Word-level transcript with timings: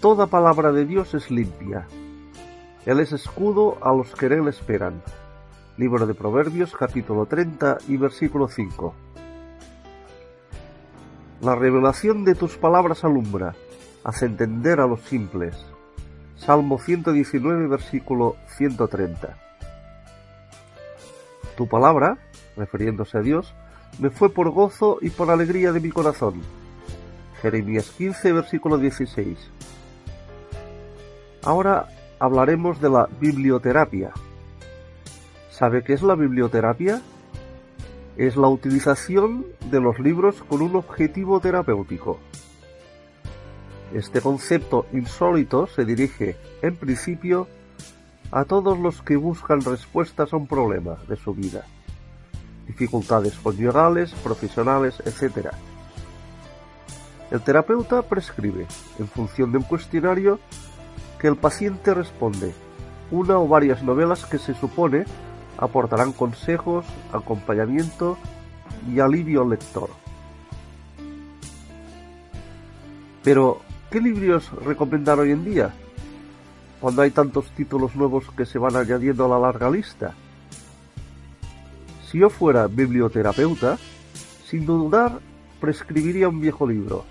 Toda 0.00 0.28
palabra 0.28 0.70
de 0.70 0.86
Dios 0.86 1.12
es 1.14 1.28
limpia. 1.28 1.88
Él 2.86 3.00
es 3.00 3.10
escudo 3.10 3.78
a 3.82 3.92
los 3.92 4.14
que 4.14 4.26
en 4.26 4.32
él 4.34 4.46
esperan. 4.46 5.02
Libro 5.76 6.06
de 6.06 6.14
Proverbios 6.14 6.72
capítulo 6.76 7.26
30 7.26 7.78
y 7.88 7.96
versículo 7.96 8.46
5. 8.46 8.94
La 11.40 11.56
revelación 11.56 12.24
de 12.24 12.36
tus 12.36 12.56
palabras 12.56 13.02
alumbra, 13.02 13.56
hace 14.04 14.26
entender 14.26 14.78
a 14.78 14.86
los 14.86 15.00
simples. 15.00 15.56
Salmo 16.36 16.78
119 16.78 17.66
versículo 17.66 18.36
130. 18.56 19.36
Tu 21.56 21.66
palabra, 21.66 22.18
refiriéndose 22.56 23.18
a 23.18 23.22
Dios, 23.22 23.52
me 23.98 24.10
fue 24.10 24.30
por 24.30 24.50
gozo 24.50 24.98
y 25.00 25.10
por 25.10 25.28
alegría 25.28 25.72
de 25.72 25.80
mi 25.80 25.90
corazón. 25.90 26.40
Jeremías 27.42 27.90
15 27.90 28.32
versículo 28.32 28.78
16. 28.78 29.57
Ahora 31.42 31.88
hablaremos 32.18 32.80
de 32.80 32.90
la 32.90 33.08
biblioterapia. 33.20 34.12
¿Sabe 35.50 35.82
qué 35.82 35.92
es 35.92 36.02
la 36.02 36.14
biblioterapia? 36.14 37.00
Es 38.16 38.36
la 38.36 38.48
utilización 38.48 39.46
de 39.70 39.80
los 39.80 39.98
libros 40.00 40.42
con 40.48 40.62
un 40.62 40.74
objetivo 40.76 41.40
terapéutico. 41.40 42.18
Este 43.94 44.20
concepto 44.20 44.86
insólito 44.92 45.66
se 45.66 45.84
dirige, 45.84 46.36
en 46.60 46.76
principio, 46.76 47.46
a 48.30 48.44
todos 48.44 48.78
los 48.78 49.00
que 49.00 49.16
buscan 49.16 49.60
respuestas 49.62 50.32
a 50.32 50.36
un 50.36 50.46
problema 50.46 50.96
de 51.08 51.16
su 51.16 51.32
vida, 51.32 51.64
dificultades 52.66 53.34
conyugales, 53.36 54.12
profesionales, 54.12 55.00
etc. 55.06 55.48
El 57.30 57.40
terapeuta 57.40 58.02
prescribe, 58.02 58.66
en 58.98 59.08
función 59.08 59.52
de 59.52 59.58
un 59.58 59.64
cuestionario, 59.64 60.38
que 61.18 61.28
el 61.28 61.36
paciente 61.36 61.94
responde 61.94 62.52
una 63.10 63.38
o 63.38 63.48
varias 63.48 63.82
novelas 63.82 64.26
que 64.26 64.38
se 64.38 64.54
supone 64.54 65.04
aportarán 65.56 66.12
consejos, 66.12 66.84
acompañamiento 67.12 68.16
y 68.92 69.00
alivio 69.00 69.42
al 69.42 69.50
lector. 69.50 69.90
Pero, 73.24 73.60
¿qué 73.90 74.00
libros 74.00 74.50
recomendar 74.64 75.18
hoy 75.18 75.32
en 75.32 75.44
día? 75.44 75.74
Cuando 76.80 77.02
hay 77.02 77.10
tantos 77.10 77.50
títulos 77.50 77.96
nuevos 77.96 78.24
que 78.36 78.46
se 78.46 78.58
van 78.58 78.76
añadiendo 78.76 79.24
a 79.24 79.28
la 79.28 79.38
larga 79.38 79.68
lista. 79.68 80.14
Si 82.08 82.18
yo 82.18 82.30
fuera 82.30 82.68
biblioterapeuta, 82.68 83.78
sin 84.46 84.64
dudar 84.64 85.18
prescribiría 85.60 86.28
un 86.28 86.40
viejo 86.40 86.66
libro, 86.66 87.04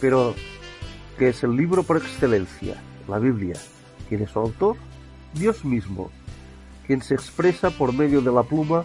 pero 0.00 0.34
que 1.16 1.28
es 1.28 1.42
el 1.44 1.56
libro 1.56 1.84
por 1.84 1.96
excelencia, 1.98 2.82
la 3.10 3.18
Biblia. 3.18 3.56
¿Quién 4.08 4.22
es 4.22 4.30
su 4.30 4.38
autor? 4.38 4.76
Dios 5.34 5.64
mismo, 5.64 6.10
quien 6.86 7.02
se 7.02 7.14
expresa 7.14 7.70
por 7.70 7.92
medio 7.92 8.20
de 8.20 8.32
la 8.32 8.42
pluma 8.42 8.84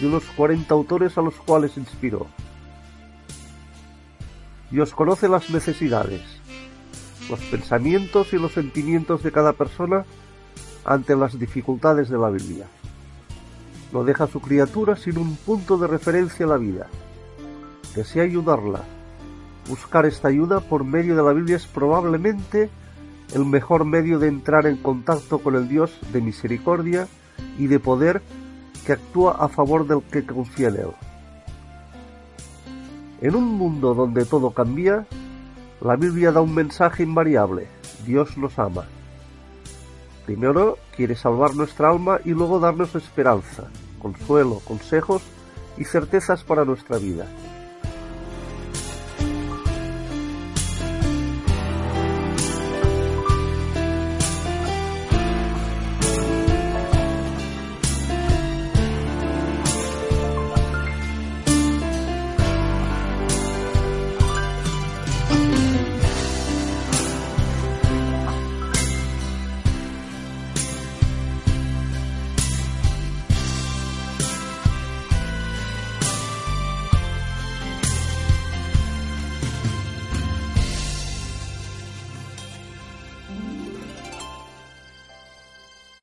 de 0.00 0.06
unos 0.08 0.24
40 0.36 0.74
autores 0.74 1.16
a 1.16 1.22
los 1.22 1.34
cuales 1.34 1.76
inspiró. 1.76 2.26
Dios 4.70 4.94
conoce 4.94 5.28
las 5.28 5.48
necesidades, 5.50 6.22
los 7.30 7.40
pensamientos 7.44 8.32
y 8.32 8.38
los 8.38 8.52
sentimientos 8.52 9.22
de 9.22 9.32
cada 9.32 9.52
persona 9.52 10.04
ante 10.84 11.16
las 11.16 11.38
dificultades 11.38 12.08
de 12.08 12.18
la 12.18 12.30
Biblia. 12.30 12.66
No 13.92 14.04
deja 14.04 14.24
a 14.24 14.28
su 14.28 14.40
criatura 14.40 14.96
sin 14.96 15.18
un 15.18 15.36
punto 15.36 15.78
de 15.78 15.86
referencia 15.86 16.44
a 16.46 16.48
la 16.48 16.56
vida. 16.56 16.88
Desea 17.94 18.24
ayudarla. 18.24 18.82
Buscar 19.68 20.06
esta 20.06 20.28
ayuda 20.28 20.60
por 20.60 20.84
medio 20.84 21.16
de 21.16 21.22
la 21.22 21.32
Biblia 21.32 21.56
es 21.56 21.66
probablemente 21.66 22.68
el 23.34 23.44
mejor 23.44 23.84
medio 23.84 24.18
de 24.18 24.28
entrar 24.28 24.66
en 24.66 24.76
contacto 24.76 25.38
con 25.38 25.56
el 25.56 25.68
Dios 25.68 25.98
de 26.12 26.20
misericordia 26.20 27.08
y 27.58 27.66
de 27.66 27.80
poder 27.80 28.22
que 28.84 28.92
actúa 28.92 29.32
a 29.32 29.48
favor 29.48 29.86
del 29.86 30.02
que 30.02 30.24
confía 30.24 30.68
en 30.68 30.76
Él. 30.76 30.90
En 33.20 33.34
un 33.34 33.44
mundo 33.44 33.94
donde 33.94 34.24
todo 34.24 34.50
cambia, 34.50 35.06
la 35.80 35.96
Biblia 35.96 36.32
da 36.32 36.40
un 36.40 36.54
mensaje 36.54 37.02
invariable. 37.02 37.66
Dios 38.04 38.36
nos 38.36 38.58
ama. 38.58 38.84
Primero 40.26 40.78
quiere 40.94 41.14
salvar 41.14 41.54
nuestra 41.54 41.90
alma 41.90 42.18
y 42.24 42.30
luego 42.30 42.60
darnos 42.60 42.94
esperanza, 42.94 43.64
consuelo, 44.00 44.60
consejos 44.64 45.22
y 45.78 45.84
certezas 45.84 46.44
para 46.44 46.64
nuestra 46.64 46.98
vida. 46.98 47.26